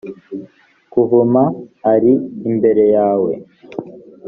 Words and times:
kuvuma 0.91 1.43
ari 1.93 2.13
imbere 2.49 2.83
yawe 2.95 3.31